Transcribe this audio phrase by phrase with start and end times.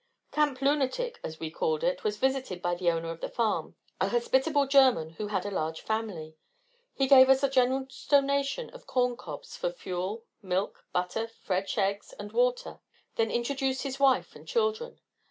[0.31, 4.09] Camp Lunatic, as we called it was visited by the owner of the farm, a
[4.09, 6.35] hospitable German, who had a large family.
[6.91, 12.13] He gave us a generous donation of corn cobs for fuel, milk, butter, fresh eggs,
[12.17, 12.79] and water,
[13.15, 14.99] then introduced his wife and children.